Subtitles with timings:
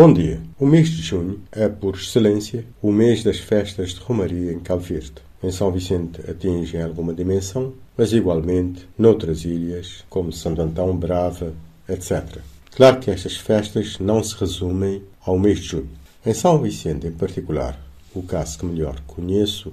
[0.00, 0.40] Bom dia.
[0.60, 4.80] O mês de junho é, por excelência, o mês das festas de Romaria em Cabo
[4.80, 5.14] Verde.
[5.42, 11.52] Em São Vicente atingem alguma dimensão, mas igualmente noutras ilhas, como Santo Antão, Brava,
[11.88, 12.38] etc.
[12.76, 15.90] Claro que estas festas não se resumem ao mês de junho.
[16.24, 17.76] Em São Vicente, em particular,
[18.14, 19.72] o caso que melhor conheço,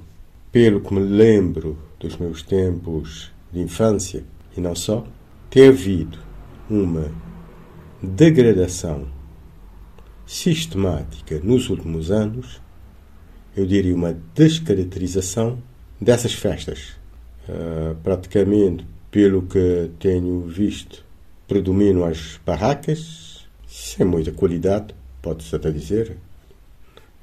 [0.52, 4.24] pelo que me lembro dos meus tempos de infância
[4.58, 5.06] e não só,
[5.52, 6.18] tem havido
[6.68, 7.12] uma
[8.02, 9.14] degradação
[10.26, 12.62] sistemática nos últimos anos,
[13.56, 15.62] eu diria uma descaracterização
[16.00, 16.94] dessas festas.
[17.48, 21.06] Uh, praticamente, pelo que tenho visto,
[21.48, 26.18] predominam as barracas, sem muita qualidade, pode-se até dizer,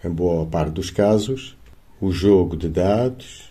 [0.04, 1.56] em boa parte dos casos,
[2.00, 3.50] o jogo de dados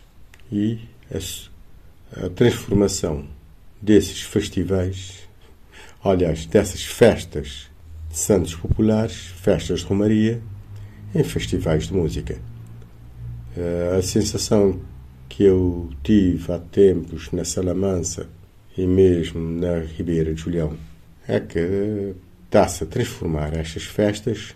[0.51, 0.79] e
[1.13, 3.25] a, a transformação
[3.81, 5.27] desses festivais,
[6.03, 7.70] aliás, dessas festas
[8.11, 10.41] santos populares, festas de romaria,
[11.13, 12.37] em festivais de música.
[13.57, 14.79] Eh, a sensação
[15.27, 18.29] que eu tive há tempos na Salamança
[18.77, 20.77] e mesmo na Ribeira de Julião
[21.27, 24.55] é que está-se a transformar estas festas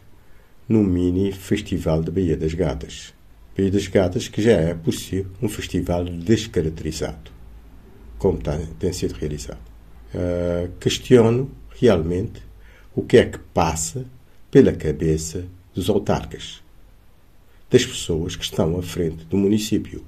[0.67, 3.13] num mini festival de Baía das Gatas.
[3.57, 7.31] Baía das Gatas que já é, por si, um festival descaracterizado,
[8.17, 8.39] como
[8.79, 9.59] tem sido realizado.
[10.13, 12.44] Uh, questiono realmente
[12.95, 14.05] o que é que passa
[14.49, 16.63] pela cabeça dos autarcas,
[17.69, 20.03] das pessoas que estão à frente do município,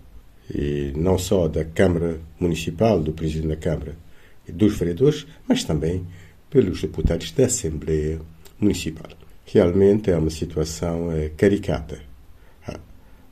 [0.53, 3.97] e não só da Câmara Municipal, do Presidente da Câmara
[4.47, 6.07] e dos vereadores, mas também
[6.49, 8.21] pelos deputados da Assembleia
[8.57, 9.11] Municipal.
[9.45, 11.99] Realmente é uma situação é, caricata.
[12.65, 12.79] A,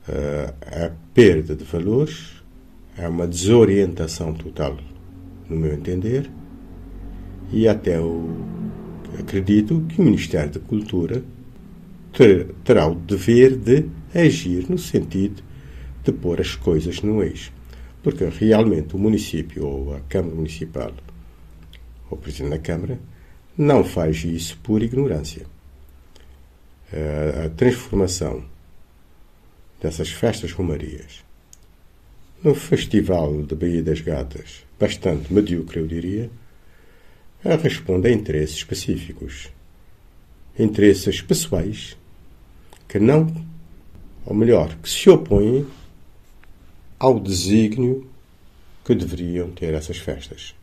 [0.08, 2.44] a, a perda de valores
[2.98, 4.78] é uma desorientação total,
[5.50, 6.30] no meu entender,
[7.54, 8.55] e até o
[9.20, 11.24] acredito que o Ministério da Cultura
[12.14, 15.44] ter, terá o dever de agir no sentido
[16.04, 17.52] de pôr as coisas no eixo.
[18.02, 20.94] Porque realmente o município ou a Câmara Municipal
[22.10, 23.00] ou o Presidente da Câmara
[23.58, 25.46] não faz isso por ignorância.
[27.46, 28.46] A transformação
[29.82, 31.26] dessas festas romarias
[32.44, 36.30] no Festival de Baía das Gatas, bastante medíocre, eu diria,
[37.54, 39.50] responde a interesses específicos.
[40.58, 41.96] Interesses pessoais
[42.88, 43.28] que não,
[44.26, 45.68] ou melhor, que se opõem
[46.98, 48.10] ao desígnio
[48.84, 50.56] que deveriam ter essas festas.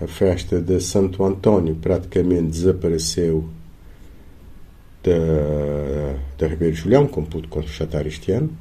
[0.00, 3.48] A festa de Santo António praticamente desapareceu
[5.02, 8.56] da, da Ribeiro Julião, como pude constatar este ano.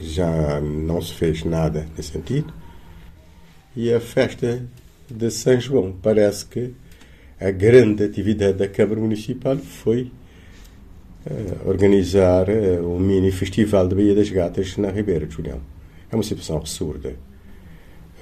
[0.00, 2.54] Já não se fez nada nesse sentido.
[3.76, 4.66] E a festa
[5.14, 5.94] de São João.
[6.02, 6.74] Parece que
[7.40, 10.10] a grande atividade da Câmara Municipal foi
[11.26, 15.60] uh, organizar uh, mini festival de Baía das Gatas na Ribeira de Julião.
[16.10, 17.14] É uma situação absurda.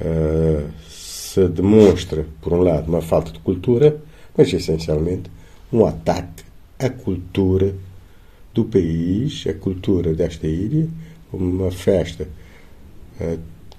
[0.00, 3.98] Uh, se demonstra, por um lado, uma falta de cultura,
[4.36, 5.30] mas essencialmente
[5.72, 6.44] um ataque
[6.78, 7.74] à cultura
[8.52, 10.88] do país, à cultura desta ilha,
[11.32, 12.26] uma festa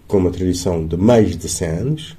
[0.08, 2.18] com uma tradição de mais de 100 anos,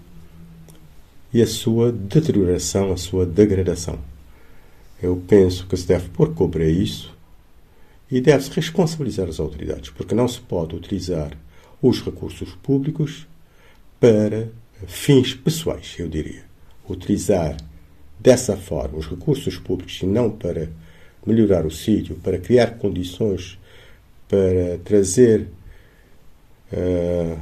[1.33, 3.99] e a sua deterioração, a sua degradação.
[5.03, 7.17] Eu penso que se deve pôr cobre a isso
[8.11, 11.37] e deve-se responsabilizar as autoridades, porque não se pode utilizar
[11.81, 13.27] os recursos públicos
[14.01, 14.49] para
[14.87, 16.43] fins pessoais, eu diria.
[16.89, 17.57] Utilizar
[18.19, 20.69] dessa forma os recursos públicos e não para
[21.25, 23.59] melhorar o sítio, para criar condições
[24.29, 25.49] para trazer,
[26.73, 27.39] uh,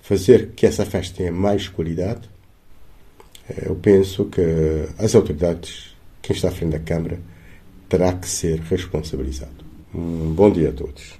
[0.00, 2.28] fazer que essa festa tenha mais qualidade,
[3.64, 4.42] eu penso que
[4.98, 7.18] as autoridades, quem está à frente da Câmara,
[7.88, 9.64] terá que ser responsabilizado.
[9.94, 11.18] Um bom dia a todos.